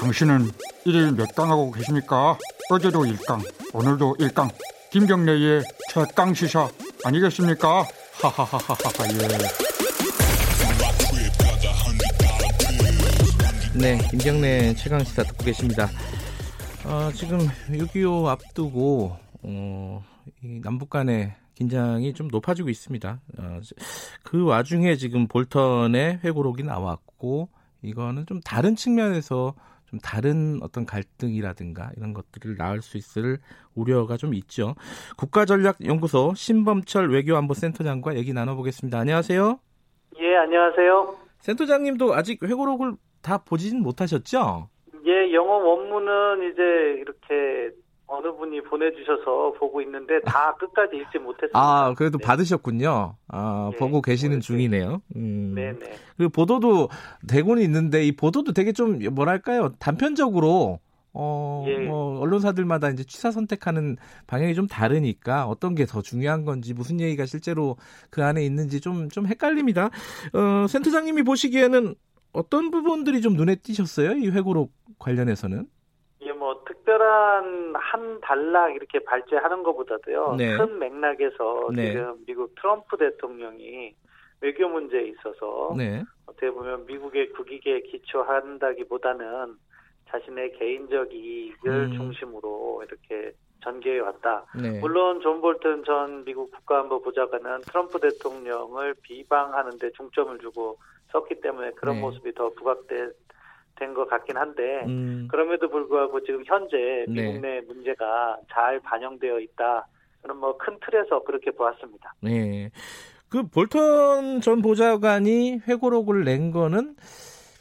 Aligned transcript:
당신은 0.00 0.50
일일 0.86 1.12
몇 1.12 1.26
강 1.36 1.50
하고 1.50 1.70
계십니까? 1.70 2.38
어제도 2.70 3.02
1강, 3.02 3.38
오늘도 3.74 4.16
1강. 4.18 4.48
김경래의 4.90 5.62
최강 5.92 6.32
시사 6.32 6.68
아니겠습니까? 7.04 7.84
하하하하하 8.22 8.78
예. 9.12 9.28
네, 13.78 13.98
김경래 14.10 14.74
최강 14.74 15.04
시사 15.04 15.22
듣고 15.22 15.44
계십니다. 15.44 15.88
어, 16.86 17.10
지금 17.14 17.38
6.25 17.68 18.26
앞두고 18.26 19.16
어, 19.42 20.02
남북 20.62 20.88
간의 20.90 21.34
긴장이 21.54 22.14
좀 22.14 22.28
높아지고 22.28 22.70
있습니다. 22.70 23.20
어, 23.38 23.60
그 24.22 24.44
와중에 24.44 24.96
지금 24.96 25.28
볼턴의 25.28 26.20
회고록이 26.24 26.62
나왔고 26.62 27.50
이거는 27.82 28.24
좀 28.26 28.40
다른 28.40 28.76
측면에서 28.76 29.54
좀 29.90 29.98
다른 29.98 30.60
어떤 30.62 30.86
갈등이라든가 30.86 31.90
이런 31.96 32.14
것들을 32.14 32.56
낳을 32.56 32.80
수 32.80 32.96
있을 32.96 33.38
우려가 33.74 34.16
좀 34.16 34.34
있죠. 34.34 34.76
국가전략연구소 35.18 36.34
신범철 36.34 37.10
외교안보센터장과 37.10 38.14
얘기 38.14 38.32
나눠보겠습니다. 38.32 38.98
안녕하세요. 38.98 39.58
예, 40.20 40.36
안녕하세요. 40.36 41.16
센터장님도 41.40 42.14
아직 42.14 42.42
회고록을 42.42 42.92
다 43.20 43.38
보지는 43.38 43.82
못하셨죠? 43.82 44.68
예, 45.06 45.32
영어 45.32 45.54
원문은 45.56 46.52
이제 46.52 46.62
이렇게 47.00 47.74
어느 48.10 48.32
분이 48.36 48.62
보내주셔서 48.62 49.52
보고 49.58 49.80
있는데 49.82 50.20
다 50.26 50.54
끝까지 50.58 50.96
읽지 50.96 51.18
못했습니다. 51.18 51.58
아, 51.58 51.94
그래도 51.94 52.18
네. 52.18 52.26
받으셨군요. 52.26 53.14
아, 53.28 53.70
예, 53.72 53.76
보고 53.78 54.02
계시는 54.02 54.36
뭐 54.36 54.40
중이네요. 54.40 55.00
음. 55.16 55.54
네네. 55.54 55.78
그리고 56.16 56.30
보도도 56.32 56.88
되고는 57.28 57.62
있는데 57.62 58.04
이 58.04 58.12
보도도 58.12 58.52
되게 58.52 58.72
좀 58.72 58.98
뭐랄까요 59.14 59.70
단편적으로 59.78 60.80
어, 61.12 61.64
예. 61.68 61.78
뭐 61.78 62.20
언론사들마다 62.20 62.90
이제 62.90 63.04
취사 63.04 63.30
선택하는 63.30 63.96
방향이 64.26 64.54
좀 64.54 64.66
다르니까 64.66 65.46
어떤 65.46 65.74
게 65.74 65.84
더 65.86 66.02
중요한 66.02 66.44
건지 66.44 66.72
무슨 66.74 67.00
얘기가 67.00 67.26
실제로 67.26 67.76
그 68.10 68.24
안에 68.24 68.44
있는지 68.44 68.80
좀좀 68.80 69.26
헷갈립니다. 69.26 69.90
어, 70.32 70.66
센터장님이 70.68 71.22
보시기에는 71.22 71.94
어떤 72.32 72.70
부분들이 72.70 73.20
좀 73.22 73.34
눈에 73.34 73.56
띄셨어요? 73.56 74.12
이 74.18 74.28
회고록 74.28 74.72
관련해서는? 74.98 75.66
특별한 76.90 77.74
한 77.76 78.20
단락 78.20 78.74
이렇게 78.74 78.98
발제하는 79.00 79.62
것보다도요. 79.62 80.34
네. 80.36 80.56
큰 80.56 80.78
맥락에서 80.78 81.68
네. 81.72 81.92
지금 81.92 82.16
미국 82.26 82.54
트럼프 82.56 82.96
대통령이 82.96 83.94
외교 84.40 84.68
문제에 84.68 85.02
있어서 85.02 85.74
네. 85.76 86.02
어떻게 86.26 86.50
보면 86.50 86.86
미국의 86.86 87.30
국익에 87.30 87.82
기초한다기보다는 87.82 89.54
자신의 90.08 90.52
개인적 90.58 91.12
이익을 91.14 91.70
음. 91.70 91.92
중심으로 91.92 92.82
이렇게 92.86 93.32
전개해 93.62 94.00
왔다. 94.00 94.44
네. 94.60 94.80
물론 94.80 95.20
존 95.20 95.40
볼튼 95.40 95.84
전 95.84 96.24
미국 96.24 96.50
국가안보 96.50 97.02
보좌관은 97.02 97.60
트럼프 97.68 98.00
대통령을 98.00 98.94
비방하는데 99.02 99.92
중점을 99.92 100.38
주고 100.38 100.78
썼기 101.12 101.40
때문에 101.40 101.72
그런 101.72 101.96
네. 101.96 102.00
모습이 102.00 102.32
더 102.34 102.50
부각된 102.50 103.12
것 103.94 104.08
같긴 104.08 104.36
한데 104.36 104.84
음. 104.86 105.26
그럼에도 105.30 105.68
불구하고 105.68 106.22
지금 106.24 106.42
현재 106.46 106.76
네. 107.08 107.22
미국 107.26 107.40
내 107.40 107.60
문제가 107.62 108.36
잘 108.52 108.80
반영되어 108.80 109.40
있다. 109.40 109.86
그런 110.22 110.36
뭐 110.38 110.56
큰 110.58 110.78
틀에서 110.84 111.22
그렇게 111.24 111.50
보았습니다. 111.50 112.14
네. 112.20 112.70
그 113.28 113.42
볼턴 113.46 114.40
전 114.40 114.60
보좌관이 114.60 115.60
회고록을 115.66 116.24
낸 116.24 116.50
거는 116.50 116.96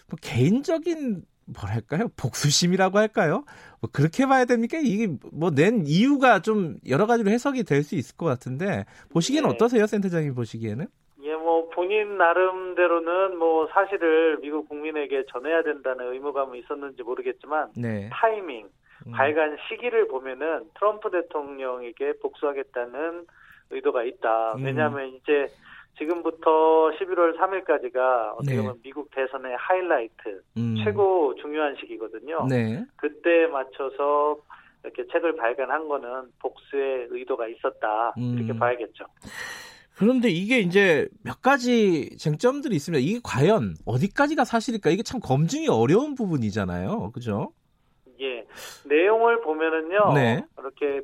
뭐 0.09 0.17
개인적인 0.22 1.23
뭐랄까요 1.45 2.09
복수심이라고 2.17 2.97
할까요? 2.97 3.44
뭐 3.80 3.90
그렇게 3.92 4.25
봐야 4.25 4.45
됩니까? 4.45 4.78
이게 4.78 5.08
뭐 5.31 5.52
낸 5.52 5.86
이유가 5.88 6.42
좀 6.42 6.78
여러 6.88 7.06
가지로 7.08 7.31
해석이 7.31 7.64
될 7.64 7.84
수 7.84 7.96
있을 7.96 8.16
것 8.18 8.25
같은데 8.25 8.86
보시기에는 9.09 9.50
네. 9.50 9.56
어떠세요, 9.56 9.88
센터장님 9.88 10.36
보시기에는? 10.36 10.88
본인 11.79 12.17
나름대로는 12.17 13.38
뭐 13.38 13.66
사실을 13.67 14.40
미국 14.41 14.67
국민에게 14.67 15.23
전해야 15.31 15.63
된다는 15.63 16.12
의무감은 16.12 16.57
있었는지 16.57 17.03
모르겠지만 17.03 17.69
네. 17.78 18.09
타이밍, 18.12 18.67
음. 19.07 19.12
발간 19.13 19.56
시기를 19.69 20.09
보면은 20.09 20.66
트럼프 20.78 21.09
대통령에게 21.09 22.16
복수하겠다는 22.22 23.25
의도가 23.69 24.03
있다. 24.03 24.56
음. 24.56 24.66
왜냐하면 24.66 25.07
이제 25.07 25.47
지금부터 25.97 26.91
11월 27.00 27.38
3일까지가 27.38 28.34
어떻게 28.34 28.57
보면 28.57 28.73
네. 28.73 28.79
미국 28.84 29.09
대선의 29.12 29.56
하이라이트, 29.56 30.44
음. 30.57 30.75
최고 30.84 31.34
중요한 31.35 31.78
시기거든요. 31.78 32.45
네. 32.50 32.84
그때 32.97 33.47
맞춰서 33.47 34.38
이렇게 34.84 35.07
책을 35.13 35.38
발간한 35.38 35.88
거는 35.88 36.34
복수의 36.39 37.07
의도가 37.09 37.47
있었다. 37.47 38.13
이렇게 38.18 38.51
음. 38.51 38.59
봐야겠죠. 38.59 39.06
그런데 40.00 40.30
이게 40.30 40.60
이제 40.60 41.10
몇 41.26 41.42
가지 41.42 42.16
쟁점들이 42.18 42.74
있습니다. 42.74 43.04
이게 43.06 43.20
과연 43.22 43.76
어디까지가 43.86 44.46
사실일까? 44.46 44.92
이게 44.92 45.04
참 45.04 45.20
검증이 45.20 45.68
어려운 45.68 46.16
부분이잖아요. 46.16 47.12
그죠? 47.12 47.52
예. 48.22 48.48
내용을 48.86 49.42
보면은요. 49.42 50.14
네. 50.14 50.46
이렇게 50.58 51.02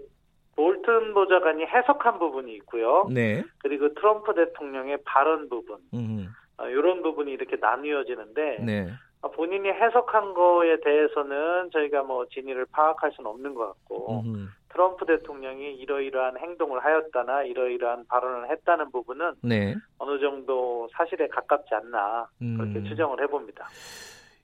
볼튼 0.55 1.13
보좌관이 1.13 1.65
해석한 1.65 2.19
부분이 2.19 2.55
있고요. 2.55 3.09
네. 3.13 3.43
그리고 3.57 3.93
트럼프 3.95 4.33
대통령의 4.33 4.99
발언 5.03 5.49
부분. 5.49 5.77
음. 5.93 6.29
어, 6.57 6.69
이런 6.69 7.01
부분이 7.01 7.33
이렇게 7.33 7.57
나뉘어지는데 7.57 8.59
네. 8.63 8.87
어, 9.19 9.29
본인이 9.31 9.67
해석한 9.67 10.33
거에 10.33 10.79
대해서는 10.79 11.69
저희가 11.73 12.03
뭐 12.03 12.25
진위를 12.29 12.65
파악할 12.71 13.11
수는 13.13 13.29
없는 13.29 13.55
것 13.55 13.67
같고 13.67 14.21
음. 14.21 14.47
트럼프 14.75 15.05
대통령이 15.05 15.75
이러이러한 15.75 16.37
행동을 16.37 16.83
하였다나 16.83 17.43
이러이러한 17.43 18.05
발언을 18.07 18.51
했다는 18.51 18.91
부분은 18.91 19.35
네. 19.41 19.73
어느 19.97 20.19
정도 20.19 20.89
사실에 20.91 21.29
가깝지 21.29 21.73
않나 21.73 22.27
그렇게 22.39 22.79
음. 22.79 22.85
추정을 22.85 23.23
해봅니다. 23.23 23.69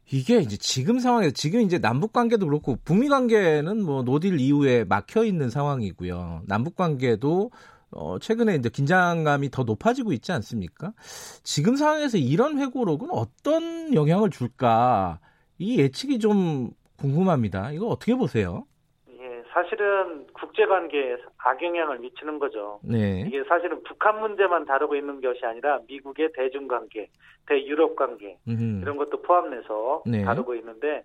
이게 0.09 0.37
이제 0.37 0.55
지금 0.57 0.99
상황에서 0.99 1.31
지금 1.31 1.61
이제 1.61 1.79
남북 1.79 2.13
관계도 2.13 2.45
그렇고 2.45 2.77
북미 2.85 3.09
관계는 3.09 3.83
뭐 3.83 4.03
노딜 4.03 4.39
이후에 4.39 4.85
막혀 4.85 5.25
있는 5.25 5.49
상황이고요. 5.49 6.43
남북 6.47 6.75
관계도 6.75 7.51
어 7.91 8.19
최근에 8.19 8.55
이제 8.55 8.69
긴장감이 8.69 9.51
더 9.51 9.63
높아지고 9.63 10.13
있지 10.13 10.31
않습니까? 10.31 10.93
지금 11.43 11.75
상황에서 11.75 12.17
이런 12.17 12.57
회고록은 12.57 13.09
어떤 13.11 13.93
영향을 13.93 14.29
줄까? 14.29 15.19
이 15.57 15.77
예측이 15.77 16.19
좀 16.19 16.71
궁금합니다. 16.97 17.71
이거 17.71 17.87
어떻게 17.87 18.15
보세요? 18.15 18.65
사실은 19.51 20.27
국제 20.33 20.65
관계에 20.65 21.17
악영향을 21.37 21.99
미치는 21.99 22.39
거죠. 22.39 22.79
네. 22.83 23.23
이게 23.27 23.43
사실은 23.43 23.83
북한 23.83 24.19
문제만 24.19 24.65
다루고 24.65 24.95
있는 24.95 25.19
것이 25.21 25.45
아니라 25.45 25.79
미국의 25.87 26.31
대중 26.33 26.67
관계, 26.67 27.09
대유럽 27.47 27.95
관계 27.95 28.37
음흠. 28.47 28.81
이런 28.81 28.97
것도 28.97 29.21
포함해서 29.21 30.03
네. 30.05 30.23
다루고 30.23 30.55
있는데 30.55 31.03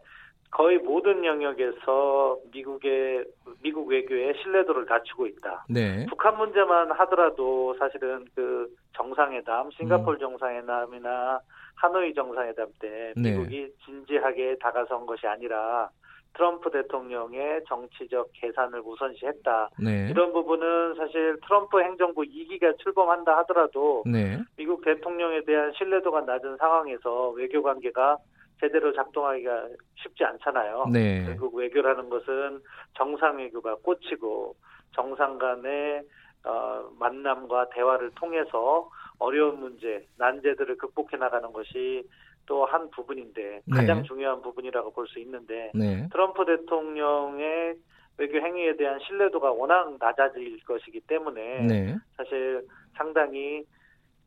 거의 0.53 0.79
모든 0.79 1.25
영역에서 1.25 2.39
미국의 2.53 3.25
미국 3.63 3.89
외교의 3.89 4.35
신뢰도를 4.43 4.87
낮추고 4.89 5.27
있다. 5.27 5.67
네. 5.69 6.07
북한 6.09 6.37
문제만 6.37 6.93
하더라도 6.93 7.75
사실은 7.79 8.25
그 8.35 8.73
정상회담, 8.93 9.71
싱가폴 9.73 10.15
음. 10.15 10.19
정상회담이나 10.21 11.41
하노이 11.75 12.15
정상회담 12.15 12.69
때 12.81 13.13
네. 13.17 13.33
미국이 13.33 13.63
네. 13.63 13.69
진지하게 13.85 14.57
다가선 14.61 15.05
것이 15.07 15.27
아니라 15.27 15.91
트럼프 16.37 16.71
대통령의 16.71 17.63
정치적 17.67 18.31
계산을 18.35 18.81
우선시했다. 18.85 19.71
네. 19.83 20.09
이런 20.11 20.33
부분은 20.33 20.95
사실 20.97 21.39
트럼프 21.47 21.81
행정부 21.81 22.23
2기가 22.23 22.79
출범한다 22.79 23.37
하더라도 23.39 24.05
네. 24.07 24.39
미국 24.57 24.85
대통령에 24.85 25.43
대한 25.45 25.73
신뢰도가 25.73 26.23
낮은 26.23 26.59
상황에서 26.59 27.31
외교 27.31 27.63
관계가 27.63 28.19
제대로 28.61 28.93
작동하기가 28.95 29.69
쉽지 29.97 30.25
않잖아요. 30.25 30.87
네. 30.93 31.25
결국 31.25 31.55
외교라는 31.55 32.09
것은 32.09 32.61
정상 32.95 33.39
외교가 33.39 33.75
꽂히고 33.77 34.55
정상 34.95 35.39
간의 35.39 36.03
어, 36.45 36.89
만남과 36.99 37.71
대화를 37.71 38.13
통해서 38.15 38.89
어려운 39.19 39.61
문제, 39.61 40.07
난제들을 40.17 40.77
극복해 40.77 41.17
나가는 41.17 41.53
것이 41.53 42.07
또 42.47 42.65
한 42.65 42.89
부분인데 42.91 43.63
가장 43.71 44.03
네. 44.03 44.09
중요한 44.09 44.41
부분이라고 44.41 44.93
볼 44.93 45.07
수 45.07 45.19
있는데 45.21 45.71
네. 45.75 46.09
트럼프 46.11 46.45
대통령의 46.45 47.77
외교 48.19 48.39
행위에 48.39 48.77
대한 48.77 48.99
신뢰도가 49.01 49.53
워낙 49.53 49.95
낮아질 50.01 50.65
것이기 50.65 51.01
때문에 51.01 51.63
네. 51.63 51.97
사실 52.17 52.67
상당히 52.97 53.65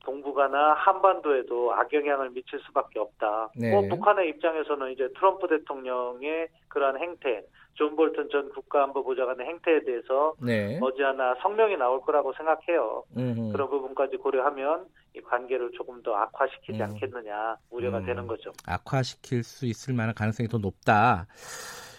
동북아나 0.06 0.74
한반도에도 0.74 1.74
악영향을 1.74 2.32
미칠 2.32 2.60
수밖에 2.66 3.00
없다. 3.00 3.50
네. 3.56 3.72
뭐 3.72 3.82
북한의 3.90 4.30
입장에서는 4.30 4.92
이제 4.92 5.10
트럼프 5.16 5.48
대통령의 5.48 6.48
그러한 6.70 7.00
행태, 7.00 7.44
존 7.74 7.96
볼튼 7.96 8.28
전 8.30 8.50
국가안보보좌관의 8.50 9.48
행태에 9.48 9.84
대해서 9.86 10.34
네. 10.42 10.78
머지않아 10.80 11.36
성명이 11.42 11.78
나올 11.78 12.02
거라고 12.02 12.34
생각해요. 12.34 13.04
음흠. 13.16 13.52
그런 13.52 13.70
부분까지 13.70 14.18
고려하면 14.18 14.86
이 15.16 15.22
관계를 15.22 15.72
조금 15.74 16.02
더 16.04 16.14
악화시키지 16.16 16.80
음. 16.80 16.84
않겠느냐 16.84 17.58
우려가 17.70 18.00
음. 18.00 18.06
되는 18.06 18.28
거죠. 18.28 18.52
악화시킬 18.66 19.44
수 19.44 19.66
있을 19.66 19.94
만한 19.94 20.14
가능성이 20.14 20.50
더 20.50 20.58
높다. 20.58 21.28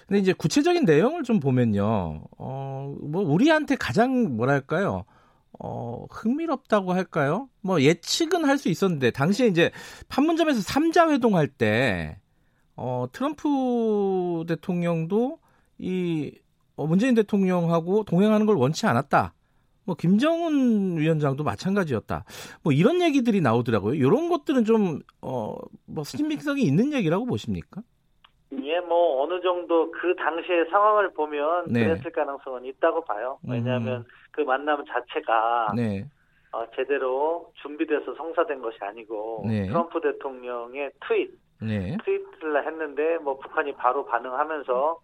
근데 0.06 0.20
이제 0.20 0.32
구체적인 0.32 0.84
내용을 0.84 1.22
좀 1.22 1.38
보면요. 1.38 2.22
어, 2.38 2.94
뭐 3.00 3.22
우리한테 3.22 3.76
가장 3.76 4.36
뭐랄까요? 4.36 5.04
어, 5.58 6.06
흥미롭다고 6.10 6.92
할까요? 6.92 7.48
뭐 7.60 7.82
예측은 7.82 8.44
할 8.44 8.58
수 8.58 8.68
있었는데 8.68 9.10
당시에 9.10 9.46
이제 9.48 9.70
판문점에서 10.08 10.60
3자 10.60 11.10
회동할 11.10 11.48
때 11.48 12.18
어, 12.76 13.06
트럼프 13.12 14.44
대통령도 14.48 15.38
이 15.78 16.32
어, 16.76 16.86
문재인 16.86 17.14
대통령하고 17.14 18.04
동행하는 18.04 18.46
걸 18.46 18.56
원치 18.56 18.86
않았다. 18.86 19.34
뭐 19.84 19.96
김정은 19.96 20.98
위원장도 20.98 21.42
마찬가지였다. 21.42 22.24
뭐 22.62 22.72
이런 22.72 23.02
얘기들이 23.02 23.40
나오더라고요. 23.40 23.94
이런 23.94 24.28
것들은 24.28 24.64
좀 24.64 25.00
어, 25.20 25.56
뭐 25.86 26.04
신빙성이 26.04 26.62
있는 26.62 26.92
얘기라고 26.92 27.26
보십니까? 27.26 27.82
예, 28.52 28.80
뭐 28.80 29.22
어느 29.22 29.40
정도 29.40 29.90
그 29.90 30.14
당시의 30.16 30.66
상황을 30.70 31.12
보면 31.12 31.66
네. 31.68 31.84
그랬을 31.84 32.10
가능성은 32.10 32.64
있다고 32.64 33.02
봐요. 33.02 33.38
왜냐하면 33.48 34.00
음. 34.00 34.04
그 34.32 34.40
만남 34.40 34.84
자체가 34.84 35.72
네. 35.76 36.04
어, 36.52 36.64
제대로 36.74 37.52
준비돼서 37.62 38.14
성사된 38.14 38.60
것이 38.60 38.78
아니고 38.80 39.44
네. 39.46 39.66
트럼프 39.68 40.00
대통령의 40.00 40.90
트윗, 41.06 41.30
네. 41.62 41.96
트윗을 42.04 42.66
했는데 42.66 43.18
뭐 43.18 43.38
북한이 43.38 43.74
바로 43.74 44.04
반응하면서 44.04 44.98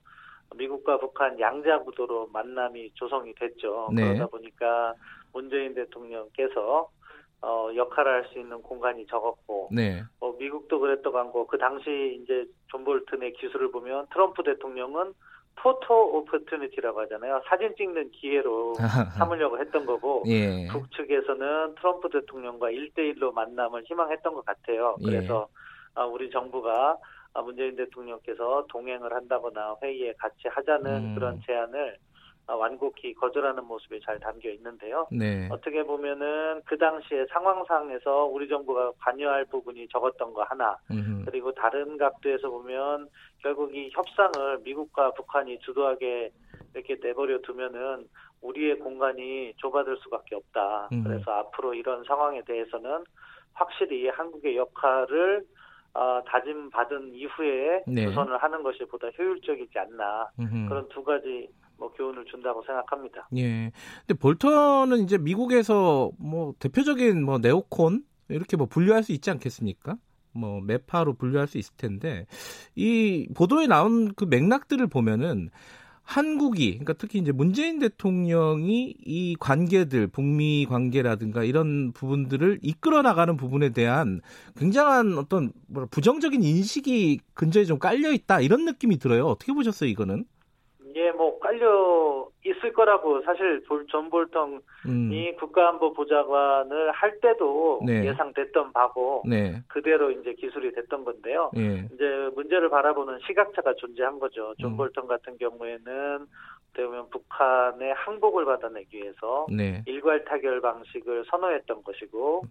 미국과 0.56 0.98
북한 0.98 1.38
양자 1.38 1.80
구도로 1.80 2.28
만남이 2.32 2.90
조성이 2.94 3.32
됐죠. 3.34 3.90
네. 3.94 4.02
그러다 4.02 4.26
보니까 4.26 4.94
문재인 5.32 5.74
대통령께서 5.74 6.88
어, 7.46 7.70
역할을 7.76 8.12
할 8.12 8.26
수 8.26 8.40
있는 8.40 8.60
공간이 8.60 9.06
적었고, 9.06 9.68
네. 9.70 10.02
뭐 10.18 10.36
미국도 10.36 10.80
그랬던 10.80 11.12
거고, 11.12 11.46
그 11.46 11.56
당시 11.56 12.20
이제 12.20 12.44
존 12.66 12.84
볼튼의 12.84 13.34
기술을 13.34 13.70
보면 13.70 14.08
트럼프 14.12 14.42
대통령은 14.42 15.14
포토 15.54 16.16
오퍼튜니티라고 16.18 17.00
하잖아요. 17.02 17.40
사진 17.48 17.72
찍는 17.76 18.10
기회로 18.10 18.74
삼으려고 19.16 19.60
했던 19.60 19.86
거고, 19.86 20.24
예. 20.26 20.66
북측에서는 20.72 21.76
트럼프 21.76 22.08
대통령과 22.10 22.70
일대일로 22.70 23.30
만남을 23.30 23.84
희망했던 23.84 24.34
것 24.34 24.44
같아요. 24.44 24.96
예. 25.02 25.04
그래서 25.04 25.46
예. 25.98 26.02
우리 26.02 26.28
정부가 26.30 26.98
문재인 27.44 27.76
대통령께서 27.76 28.66
동행을 28.68 29.12
한다거나 29.12 29.76
회의에 29.82 30.14
같이 30.18 30.48
하자는 30.48 31.10
음. 31.10 31.14
그런 31.14 31.40
제안을 31.46 31.96
아, 31.96 31.96
완곡히 32.54 33.14
거절하는 33.14 33.64
모습이 33.64 34.00
잘 34.00 34.18
담겨 34.20 34.48
있는데요. 34.50 35.06
네. 35.10 35.48
어떻게 35.50 35.82
보면은 35.82 36.62
그 36.64 36.78
당시의 36.78 37.26
상황상에서 37.30 38.26
우리 38.26 38.48
정부가 38.48 38.92
관여할 38.98 39.44
부분이 39.46 39.88
적었던 39.88 40.32
거 40.32 40.42
하나, 40.44 40.76
음흠. 40.90 41.24
그리고 41.24 41.52
다른 41.52 41.96
각도에서 41.96 42.48
보면 42.48 43.08
결국 43.38 43.74
이 43.74 43.90
협상을 43.92 44.58
미국과 44.62 45.12
북한이 45.12 45.58
주도하게 45.60 46.30
이렇게 46.74 46.96
내버려 47.02 47.40
두면은 47.40 48.06
우리의 48.42 48.78
공간이 48.78 49.54
좁아들 49.56 49.96
수밖에 49.98 50.36
없다. 50.36 50.88
음. 50.92 51.02
그래서 51.02 51.32
앞으로 51.32 51.74
이런 51.74 52.04
상황에 52.04 52.42
대해서는 52.42 53.04
확실히 53.54 54.08
한국의 54.08 54.56
역할을 54.56 55.44
어, 55.94 56.22
다짐 56.26 56.68
받은 56.70 57.14
이후에 57.14 57.82
네. 57.86 58.04
조선을 58.04 58.36
하는 58.36 58.62
것이 58.62 58.84
보다 58.84 59.08
효율적이지 59.18 59.78
않나 59.78 60.28
음흠. 60.38 60.68
그런 60.68 60.88
두 60.90 61.02
가지 61.02 61.48
뭐 61.78 61.92
교훈을 61.92 62.24
준다고 62.26 62.62
생각합니다. 62.62 63.28
예. 63.36 63.72
근데 64.06 64.18
볼턴은 64.18 64.98
이제 65.00 65.18
미국에서 65.18 66.10
뭐 66.18 66.54
대표적인 66.58 67.22
뭐 67.24 67.38
네오콘 67.38 68.02
이렇게 68.28 68.56
뭐 68.56 68.66
분류할 68.66 69.02
수 69.02 69.12
있지 69.12 69.30
않겠습니까? 69.30 69.96
뭐 70.32 70.60
매파로 70.60 71.14
분류할 71.14 71.46
수 71.46 71.58
있을 71.58 71.74
텐데 71.76 72.26
이 72.74 73.28
보도에 73.34 73.66
나온 73.66 74.12
그 74.14 74.24
맥락들을 74.24 74.86
보면은 74.86 75.50
한국이 76.02 76.70
그러니까 76.70 76.92
특히 76.92 77.18
이제 77.18 77.32
문재인 77.32 77.80
대통령이 77.80 78.94
이 79.04 79.36
관계들 79.40 80.06
북미 80.06 80.64
관계라든가 80.68 81.42
이런 81.42 81.92
부분들을 81.92 82.60
이끌어 82.62 83.02
나가는 83.02 83.36
부분에 83.36 83.70
대한 83.70 84.20
굉장한 84.56 85.18
어떤 85.18 85.52
뭐라 85.66 85.88
부정적인 85.90 86.44
인식이 86.44 87.18
근저에 87.34 87.64
좀 87.64 87.80
깔려 87.80 88.12
있다 88.12 88.40
이런 88.40 88.64
느낌이 88.64 88.98
들어요. 88.98 89.26
어떻게 89.26 89.52
보셨어요, 89.52 89.90
이거는? 89.90 90.26
예, 90.94 91.10
뭐 91.10 91.38
깔려 91.56 92.28
있을 92.44 92.72
거라고 92.72 93.22
사실 93.22 93.62
존 93.88 94.10
볼턴이 94.10 94.60
음. 94.86 95.36
국가안보보좌관을 95.38 96.92
할 96.92 97.20
때도 97.20 97.80
네. 97.84 98.06
예상됐던 98.06 98.72
바고 98.72 99.22
네. 99.26 99.62
그대로 99.68 100.10
이제 100.10 100.34
기술이 100.34 100.72
됐던 100.72 101.04
건데요. 101.04 101.50
네. 101.54 101.88
이제 101.92 102.30
문제를 102.34 102.68
바라보는 102.68 103.18
시각차가 103.26 103.74
존재한 103.74 104.18
거죠. 104.18 104.54
존 104.58 104.72
음. 104.72 104.76
볼턴 104.76 105.06
같은 105.06 105.36
경우에는 105.38 106.26
되면 106.74 107.08
북한의 107.10 107.94
항복을 107.94 108.44
받아내기 108.44 108.98
위해서 108.98 109.46
네. 109.50 109.82
일괄 109.86 110.24
타결 110.24 110.60
방식을 110.60 111.24
선호했던 111.30 111.82
것이고 111.82 112.44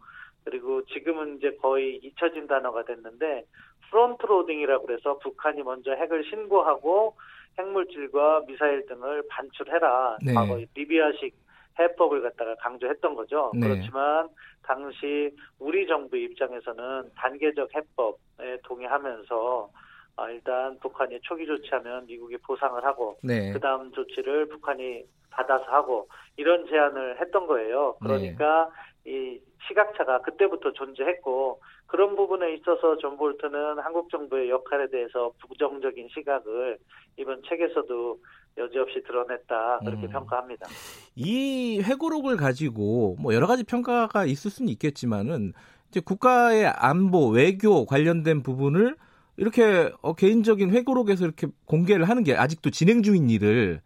그리고 0.45 0.85
지금은 0.85 1.37
이제 1.37 1.51
거의 1.61 1.97
잊혀진 1.97 2.47
단어가 2.47 2.83
됐는데 2.85 3.43
front 3.89 4.25
loading이라고 4.25 4.85
그래서 4.85 5.17
북한이 5.19 5.63
먼저 5.63 5.91
핵을 5.91 6.23
신고하고 6.29 7.15
핵물질과 7.57 8.43
미사일 8.47 8.85
등을 8.85 9.23
반출해라. 9.29 10.17
네. 10.23 10.33
과거 10.33 10.59
리비아식 10.75 11.35
해법을 11.79 12.21
갖다가 12.21 12.55
강조했던 12.55 13.15
거죠. 13.15 13.51
네. 13.53 13.67
그렇지만 13.67 14.29
당시 14.63 15.35
우리 15.59 15.87
정부 15.87 16.17
입장에서는 16.17 17.11
단계적 17.15 17.73
해법에 17.75 18.59
동의하면서 18.63 19.69
아, 20.17 20.29
일단 20.29 20.79
북한이 20.79 21.19
초기 21.21 21.45
조치하면 21.45 22.05
미국이 22.05 22.37
보상을 22.37 22.81
하고 22.85 23.17
네. 23.21 23.51
그다음 23.51 23.91
조치를 23.91 24.47
북한이 24.47 25.03
받아서 25.29 25.65
하고 25.65 26.07
이런 26.37 26.65
제안을 26.67 27.19
했던 27.19 27.47
거예요. 27.47 27.95
그러니까 28.01 28.69
네. 28.69 28.94
이 29.05 29.39
시각차가 29.67 30.21
그때부터 30.21 30.73
존재했고 30.73 31.61
그런 31.87 32.15
부분에 32.15 32.55
있어서 32.55 32.97
존 32.97 33.17
볼턴은 33.17 33.79
한국 33.79 34.09
정부의 34.09 34.49
역할에 34.49 34.89
대해서 34.89 35.31
부정적인 35.47 36.09
시각을 36.13 36.77
이번 37.17 37.41
책에서도 37.47 38.17
여지없이 38.57 39.03
드러냈다 39.03 39.79
그렇게 39.79 40.07
음. 40.07 40.11
평가합니다. 40.11 40.67
이 41.15 41.81
회고록을 41.81 42.37
가지고 42.37 43.15
뭐 43.19 43.33
여러 43.33 43.47
가지 43.47 43.63
평가가 43.63 44.25
있을 44.25 44.49
수는 44.49 44.69
있겠지만은 44.69 45.53
이제 45.89 45.99
국가의 45.99 46.65
안보 46.67 47.29
외교 47.29 47.85
관련된 47.85 48.43
부분을 48.43 48.95
이렇게 49.37 49.91
어, 50.01 50.13
개인적인 50.13 50.71
회고록에서 50.71 51.25
이렇게 51.25 51.47
공개를 51.65 52.07
하는 52.07 52.23
게 52.23 52.35
아직도 52.35 52.69
진행 52.69 53.03
중인 53.03 53.29
일을 53.29 53.81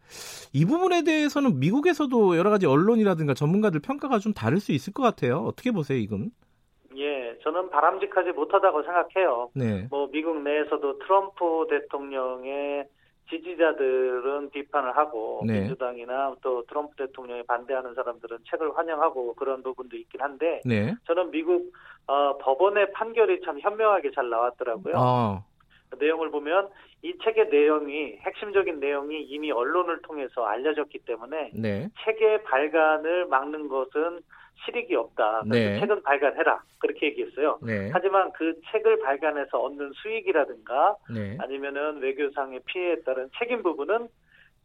이 0.53 0.65
부분에 0.65 1.03
대해서는 1.03 1.60
미국에서도 1.60 2.38
여러 2.38 2.50
가지 2.50 2.65
언론이라든가 2.65 3.34
전문가들 3.34 3.79
평가가 3.82 4.20
좀 4.20 4.34
다를 4.34 4.60
수 4.60 4.72
있을 4.72 4.94
것 4.94 5.03
같아요. 5.03 5.39
어떻게 5.39 5.72
보세요, 5.72 5.98
이건? 5.98 6.32
예, 6.96 7.38
저는 7.44 7.70
바람직하지 7.70 8.32
못하다고 8.32 8.84
생각해요. 8.84 9.50
네. 9.56 9.88
뭐 9.89 10.08
미국 10.12 10.41
내에서도 10.41 11.00
트럼프 11.00 11.68
대통령의 11.70 12.86
지지자들은 13.29 14.50
비판을 14.51 14.95
하고 14.98 15.41
네. 15.45 15.62
민주당이나 15.62 16.36
또 16.41 16.65
트럼프 16.65 16.95
대통령에 16.95 17.43
반대하는 17.43 17.93
사람들은 17.93 18.39
책을 18.50 18.77
환영하고 18.77 19.36
그런 19.36 19.62
부분도 19.63 19.95
있긴 19.98 20.21
한데 20.21 20.62
네. 20.65 20.95
저는 21.05 21.31
미국 21.31 21.71
어, 22.07 22.38
법원의 22.39 22.91
판결이 22.91 23.41
참 23.45 23.59
현명하게 23.59 24.12
잘 24.12 24.29
나왔더라고요. 24.29 24.93
아. 24.98 25.43
그 25.89 25.98
내용을 26.00 26.29
보면 26.29 26.69
이 27.01 27.13
책의 27.24 27.50
내용이 27.50 28.17
핵심적인 28.17 28.79
내용이 28.79 29.21
이미 29.24 29.51
언론을 29.51 30.01
통해서 30.01 30.45
알려졌기 30.45 31.00
때문에 31.00 31.51
네. 31.53 31.89
책의 32.03 32.43
발간을 32.43 33.27
막는 33.27 33.67
것은 33.69 34.21
실익이 34.66 34.96
없다. 34.96 35.44
네. 35.46 35.80
책은 35.80 36.04
발간해라. 36.04 36.62
그렇게 36.80 37.08
얘기했어요. 37.08 37.60
네. 37.62 37.89
하지만 37.92 38.32
그 38.34 38.60
책을 38.72 39.00
발간해서 39.00 39.60
얻는 39.60 39.92
수익이라든가 39.94 40.96
네. 41.13 41.38
아니면은 41.39 42.00
외교상의 42.00 42.62
피해에 42.66 43.01
따른 43.04 43.30
책임 43.38 43.63
부분은 43.63 44.08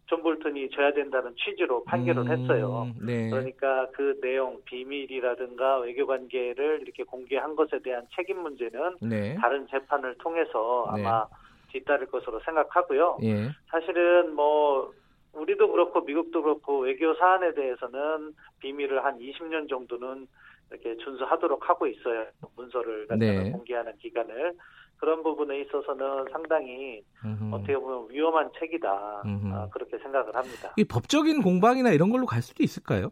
존 0.06 0.22
볼턴이 0.22 0.68
져야 0.70 0.92
된다는 0.92 1.34
취지로 1.36 1.82
판결을 1.84 2.24
음, 2.24 2.30
했어요. 2.30 2.88
네. 3.00 3.30
그러니까 3.30 3.88
그 3.92 4.18
내용 4.20 4.60
비밀이라든가 4.66 5.78
외교 5.78 6.06
관계를 6.06 6.80
이렇게 6.82 7.04
공개한 7.04 7.56
것에 7.56 7.78
대한 7.78 8.06
책임 8.14 8.40
문제는 8.40 8.96
네. 9.00 9.34
다른 9.36 9.66
재판을 9.68 10.14
통해서 10.18 10.92
네. 10.94 11.06
아마 11.06 11.26
뒤따를 11.72 12.06
것으로 12.06 12.40
생각하고요. 12.44 13.18
예. 13.22 13.48
사실은 13.68 14.34
뭐 14.34 14.92
우리도 15.34 15.70
그렇고 15.70 16.00
미국도 16.00 16.42
그렇고 16.42 16.80
외교 16.80 17.14
사안에 17.14 17.54
대해서는 17.54 18.34
비밀을 18.60 19.04
한 19.04 19.18
20년 19.18 19.68
정도는 19.68 20.26
이렇게 20.70 20.96
준수하도록 20.96 21.68
하고 21.68 21.86
있어요. 21.86 22.26
문서를 22.56 23.06
네. 23.18 23.50
공개하는 23.50 23.96
기간을 23.98 24.54
그런 24.96 25.22
부분에 25.22 25.60
있어서는 25.60 26.26
상당히 26.32 27.02
음흠. 27.24 27.54
어떻게 27.54 27.76
보면 27.76 28.08
위험한 28.10 28.50
책이다 28.58 28.88
아, 28.90 29.68
그렇게 29.72 29.98
생각을 29.98 30.34
합니다. 30.34 30.72
이 30.76 30.84
법적인 30.84 31.42
공방이나 31.42 31.90
이런 31.90 32.10
걸로 32.10 32.26
갈 32.26 32.40
수도 32.42 32.62
있을까요? 32.62 33.10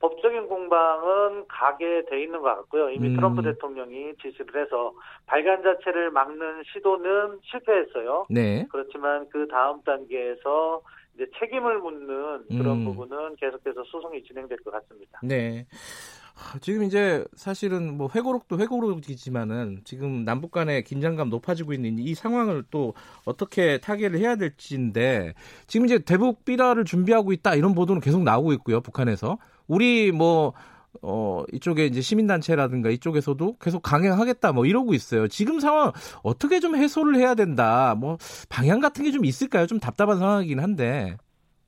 법적인 0.00 0.48
공방은 0.48 1.46
가게 1.48 2.04
돼 2.10 2.22
있는 2.22 2.42
것 2.42 2.54
같고요. 2.56 2.90
이미 2.90 3.08
음. 3.08 3.16
트럼프 3.16 3.42
대통령이 3.42 4.14
지시를 4.20 4.62
해서 4.62 4.92
발간 5.26 5.62
자체를 5.62 6.10
막는 6.10 6.62
시도는 6.72 7.40
실패했어요. 7.42 8.26
네. 8.28 8.66
그렇지만 8.70 9.28
그 9.30 9.46
다음 9.48 9.80
단계에서 9.82 10.82
이제 11.14 11.26
책임을 11.38 11.78
묻는 11.78 12.46
그런 12.48 12.78
음. 12.78 12.84
부분은 12.84 13.36
계속해서 13.36 13.84
소송이 13.84 14.22
진행될 14.24 14.58
것 14.64 14.70
같습니다. 14.72 15.20
네. 15.22 15.66
지금 16.60 16.82
이제 16.82 17.24
사실은 17.34 17.96
뭐 17.96 18.08
회고록도 18.12 18.58
회고록이지만은 18.58 19.82
지금 19.84 20.24
남북 20.24 20.50
간의 20.50 20.82
긴장감 20.82 21.30
높아지고 21.30 21.72
있는 21.72 21.98
이 21.98 22.14
상황을 22.14 22.64
또 22.70 22.94
어떻게 23.24 23.78
타개를 23.78 24.18
해야 24.18 24.34
될지인데 24.34 25.34
지금 25.68 25.86
이제 25.86 26.00
대북 26.00 26.44
비라를 26.44 26.84
준비하고 26.84 27.32
있다 27.32 27.54
이런 27.54 27.74
보도는 27.74 28.00
계속 28.00 28.24
나오고 28.24 28.52
있고요 28.54 28.80
북한에서 28.80 29.38
우리 29.68 30.10
뭐 30.10 30.54
어, 31.06 31.44
이쪽에 31.52 31.86
이제 31.86 32.00
시민단체라든가 32.02 32.90
이쪽에서도 32.90 33.56
계속 33.58 33.80
강행하겠다 33.80 34.52
뭐 34.52 34.66
이러고 34.66 34.92
있어요. 34.94 35.28
지금 35.28 35.60
상황 35.60 35.92
어떻게 36.22 36.60
좀 36.60 36.76
해소를 36.76 37.16
해야 37.16 37.34
된다. 37.34 37.94
뭐 37.98 38.18
방향 38.50 38.80
같은 38.80 39.02
게 39.04 39.14
좀 39.14 39.24
있을까요? 39.24 39.66
좀 39.66 39.78
답답한 39.78 40.18
상황이긴 40.18 40.58
한데. 40.58 41.16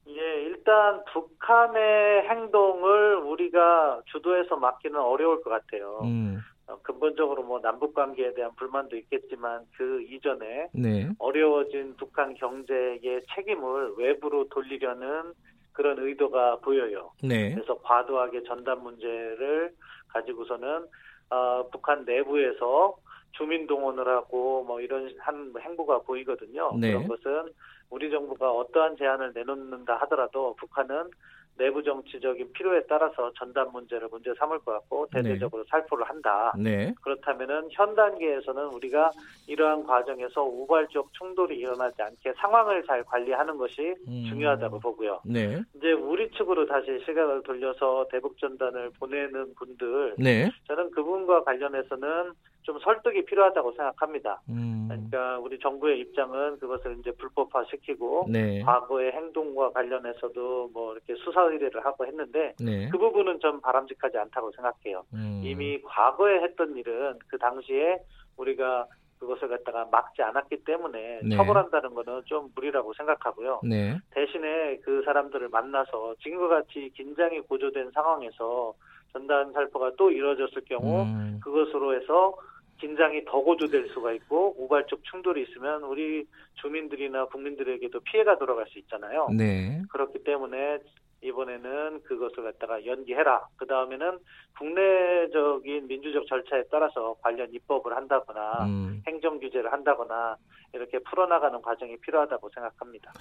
예, 0.08 0.42
일단 0.42 1.04
북한의 1.12 2.28
행동을 2.28 3.16
우리가 3.18 4.02
주도해서 4.06 4.56
막기는 4.56 4.98
어려울 4.98 5.42
것 5.42 5.50
같아요. 5.50 6.00
음. 6.02 6.38
어, 6.66 6.76
근본적으로 6.82 7.44
뭐 7.44 7.60
남북 7.60 7.94
관계에 7.94 8.34
대한 8.34 8.50
불만도 8.56 8.96
있겠지만 8.96 9.64
그 9.76 10.02
이전에 10.02 10.68
네. 10.72 11.08
어려워진 11.20 11.94
북한 11.96 12.34
경제의 12.34 13.22
책임을 13.32 13.94
외부로 13.96 14.48
돌리려는 14.48 15.32
그런 15.76 15.98
의도가 15.98 16.56
보여요. 16.60 17.12
네. 17.22 17.54
그래서 17.54 17.78
과도하게 17.82 18.44
전단 18.44 18.82
문제를 18.82 19.74
가지고서는 20.08 20.86
어, 21.28 21.68
북한 21.70 22.04
내부에서 22.06 22.96
주민 23.32 23.66
동원을 23.66 24.08
하고 24.08 24.64
뭐 24.64 24.80
이런 24.80 25.14
한 25.18 25.52
행보가 25.60 25.98
보이거든요. 26.00 26.72
네. 26.80 26.92
그런 26.92 27.06
것은 27.06 27.52
우리 27.90 28.10
정부가 28.10 28.50
어떠한 28.50 28.96
제안을 28.96 29.32
내놓는다 29.34 29.96
하더라도 30.02 30.56
북한은 30.56 31.10
내부 31.58 31.82
정치적인 31.82 32.52
필요에 32.52 32.82
따라서 32.88 33.32
전단 33.36 33.70
문제를 33.72 34.08
문제 34.10 34.32
삼을 34.34 34.58
것 34.60 34.72
같고 34.72 35.06
네. 35.12 35.22
대대적으로 35.22 35.62
네. 35.62 35.68
살포를 35.70 36.08
한다. 36.08 36.52
네. 36.58 36.94
그렇다면은 37.02 37.68
현 37.70 37.94
단계에서는 37.94 38.66
우리가 38.74 39.10
이러한 39.46 39.84
과정에서 39.84 40.42
우발적 40.44 41.12
충돌이 41.14 41.56
일어나지 41.56 42.02
않게 42.02 42.34
상황을 42.36 42.84
잘 42.86 43.02
관리하는 43.04 43.56
것이 43.56 43.94
음. 44.06 44.24
중요하다고 44.28 44.80
보고요. 44.80 45.20
네. 45.24 45.62
이제 45.74 45.92
우리 45.92 46.30
측으로 46.32 46.66
다시 46.66 46.98
시각을 47.04 47.42
돌려서 47.42 48.06
대북 48.10 48.38
전단을 48.38 48.90
보내는 48.98 49.54
분들, 49.54 50.14
네. 50.18 50.50
저는 50.66 50.90
그분과 50.90 51.44
관련해서는 51.44 52.32
좀 52.66 52.80
설득이 52.80 53.24
필요하다고 53.26 53.72
생각합니다. 53.72 54.40
음. 54.48 54.88
그러니까 54.88 55.38
우리 55.38 55.56
정부의 55.60 56.00
입장은 56.00 56.58
그것을 56.58 56.96
이제 56.98 57.12
불법화시키고 57.12 58.26
네. 58.28 58.60
과거의 58.62 59.12
행동과 59.12 59.70
관련해서도 59.70 60.70
뭐 60.74 60.92
이렇게 60.92 61.14
수사 61.14 61.42
의뢰를 61.42 61.84
하고 61.84 62.04
했는데 62.04 62.54
네. 62.58 62.88
그 62.90 62.98
부분은 62.98 63.38
좀 63.38 63.60
바람직하지 63.60 64.18
않다고 64.18 64.50
생각해요. 64.50 65.04
음. 65.14 65.42
이미 65.44 65.80
과거에 65.82 66.40
했던 66.42 66.76
일은 66.76 67.20
그 67.28 67.38
당시에 67.38 67.98
우리가 68.36 68.86
그것을 69.20 69.48
갖다가 69.48 69.86
막지 69.90 70.22
않았기 70.22 70.64
때문에 70.64 71.20
네. 71.22 71.36
처벌한다는 71.36 71.94
거는 71.94 72.22
좀 72.24 72.50
무리라고 72.56 72.92
생각하고요. 72.94 73.60
네. 73.62 73.96
대신에 74.10 74.78
그 74.78 75.02
사람들을 75.04 75.48
만나서 75.50 76.16
지금과 76.20 76.48
같이 76.48 76.90
긴장이 76.96 77.40
고조된 77.42 77.92
상황에서 77.92 78.74
전단 79.12 79.52
살포가 79.52 79.92
또 79.96 80.10
이루어졌을 80.10 80.62
경우 80.66 81.04
음. 81.04 81.40
그것으로 81.42 81.94
해서 81.94 82.34
긴장이 82.78 83.24
더 83.24 83.40
고조될 83.40 83.88
수가 83.88 84.12
있고 84.12 84.54
우발적 84.58 85.02
충돌이 85.04 85.42
있으면 85.42 85.82
우리 85.84 86.26
주민들이나 86.54 87.26
국민들에게도 87.26 88.00
피해가 88.00 88.38
돌아갈 88.38 88.66
수 88.68 88.78
있잖아요. 88.78 89.28
네. 89.36 89.82
그렇기 89.90 90.24
때문에 90.24 90.78
이번에는 91.22 92.02
그것을 92.02 92.44
갖다가 92.44 92.84
연기해라. 92.84 93.48
그 93.56 93.66
다음에는 93.66 94.18
국내적인 94.58 95.86
민주적 95.88 96.26
절차에 96.26 96.64
따라서 96.70 97.16
관련 97.22 97.52
입법을 97.52 97.96
한다거나 97.96 98.66
음. 98.66 99.02
행정 99.06 99.38
규제를 99.40 99.72
한다거나 99.72 100.36
이렇게 100.72 100.98
풀어나가는 100.98 101.60
과정이 101.62 101.96
필요하다고 101.98 102.50
생각합니다. 102.50 103.12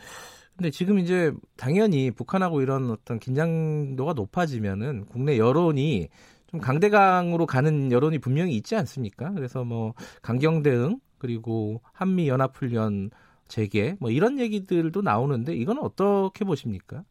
근데 0.56 0.70
지금 0.70 1.00
이제 1.00 1.32
당연히 1.58 2.12
북한하고 2.12 2.62
이런 2.62 2.90
어떤 2.92 3.20
긴장도가 3.20 4.14
높아지면은 4.14 5.06
국내 5.06 5.38
여론이 5.38 6.10
좀 6.56 6.62
강대강으로 6.62 7.46
가는 7.46 7.92
여론이 7.92 8.20
분명히 8.20 8.54
있지 8.54 8.76
않습니까? 8.76 9.32
그래서 9.34 9.66
뭐 9.66 9.94
강경 10.22 10.64
대응 10.64 11.00
그리고 11.18 11.82
한미 11.92 12.30
연합 12.30 12.56
훈련 12.56 13.10
재개 13.48 13.96
뭐 14.00 14.10
이런 14.10 14.40
얘기들도 14.40 15.02
나오는데 15.02 15.54
이건 15.54 15.80
어떻게 15.80 16.46
보십니까? 16.46 17.04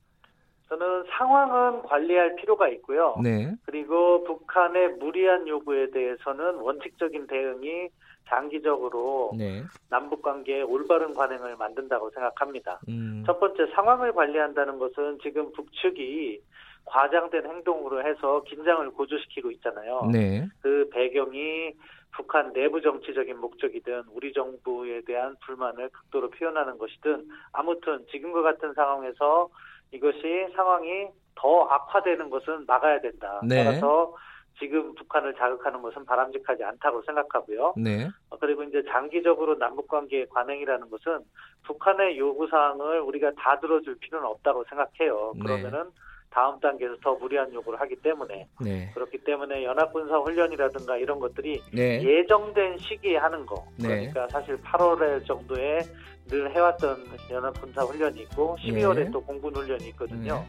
저는 0.69 1.05
상황은 1.11 1.83
관리할 1.83 2.37
필요가 2.37 2.69
있고요. 2.71 3.17
네. 3.23 3.55
그리고 3.67 4.25
북한의 4.25 4.95
무리한 4.95 5.47
요구에 5.47 5.91
대해서는 5.91 6.57
원칙적인 6.57 7.27
대응이 7.27 7.89
장기적으로 8.27 9.33
네. 9.37 9.63
남북 9.91 10.23
관계에 10.23 10.63
올바른 10.63 11.13
관행을 11.13 11.57
만든다고 11.57 12.11
생각합니다. 12.11 12.81
음. 12.89 13.23
첫 13.27 13.39
번째 13.39 13.67
상황을 13.75 14.15
관리한다는 14.15 14.79
것은 14.79 15.19
지금 15.23 15.53
북측이 15.53 16.41
과장된 16.85 17.47
행동으로 17.47 18.07
해서 18.07 18.43
긴장을 18.45 18.89
고조시키고 18.91 19.51
있잖아요. 19.53 20.09
네. 20.13 20.47
그 20.61 20.89
배경이 20.93 21.75
북한 22.13 22.53
내부 22.53 22.81
정치적인 22.81 23.39
목적이든 23.39 24.05
우리 24.13 24.33
정부에 24.33 25.03
대한 25.03 25.37
불만을 25.45 25.89
극도로 25.89 26.31
표현하는 26.31 26.79
것이든 26.79 27.29
아무튼 27.53 28.07
지금과 28.11 28.43
같은 28.43 28.73
상황에서 28.75 29.49
이것이 29.91 30.47
상황이 30.55 31.09
더 31.35 31.65
악화되는 31.65 32.31
것은 32.31 32.67
막아야 32.67 33.01
된다. 33.01 33.41
네. 33.45 33.65
따라서 33.65 34.15
지금 34.59 34.95
북한을 34.95 35.35
자극하는 35.35 35.83
것은 35.83 36.05
바람직하지 36.05 36.63
않다고 36.63 37.03
생각하고요. 37.03 37.75
네. 37.77 38.09
어, 38.31 38.39
그리고 38.39 38.63
이제 38.63 38.83
장기적으로 38.89 39.59
남북 39.59 39.89
관계의 39.89 40.29
관행이라는 40.29 40.91
것은 40.91 41.19
북한의 41.65 42.19
요구 42.19 42.47
사항을 42.47 43.01
우리가 43.01 43.33
다 43.37 43.59
들어줄 43.59 43.99
필요는 43.99 44.27
없다고 44.29 44.65
생각해요. 44.69 45.33
네. 45.35 45.43
그러면은 45.43 45.85
네. 45.85 45.91
다음 46.35 46.59
단계에서 46.59 46.97
더 47.01 47.15
무리한 47.15 47.55
요구를 47.55 47.81
하기 47.83 47.95
때문에 48.03 48.49
네. 48.61 48.91
그렇기 48.93 49.19
때문에 49.19 49.63
연합군사 49.63 50.17
훈련이라든가 50.19 50.97
이런 50.97 51.21
것들이 51.21 51.63
네. 51.73 52.03
예정된 52.03 52.79
시기에 52.79 53.19
하는 53.19 53.47
거 53.47 53.65
네. 53.77 54.11
그러니까 54.11 54.27
사실 54.29 54.61
8월 54.61 55.25
정도에 55.25 55.79
늘 56.27 56.53
해왔던 56.53 57.05
연합군사 57.31 57.83
훈련이 57.83 58.23
있고 58.23 58.57
12월에 58.61 59.13
또 59.13 59.23
공군 59.23 59.55
훈련이 59.55 59.87
있거든요. 59.91 60.45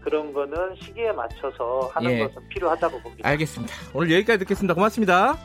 그런 0.00 0.32
거는 0.32 0.74
시기에 0.76 1.12
맞춰서 1.12 1.90
하는 1.92 2.12
예. 2.12 2.20
것은 2.20 2.48
필요하다고 2.48 3.00
봅니다. 3.00 3.28
알겠습니다. 3.28 3.74
오늘 3.92 4.12
여기까지 4.12 4.38
듣겠습니다. 4.38 4.72
고맙습니다. 4.72 5.36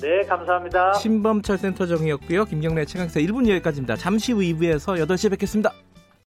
네, 0.00 0.20
감사합니다. 0.26 0.92
신범철 0.94 1.58
센터장이었고요. 1.58 2.44
김경래 2.44 2.84
최강사 2.84 3.18
1분 3.18 3.48
여기까지입니다. 3.48 3.96
잠시 3.96 4.32
후 4.32 4.40
2부에서 4.40 5.04
8시에 5.04 5.30
뵙겠습니다. 5.30 5.72